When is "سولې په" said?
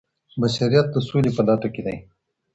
1.07-1.41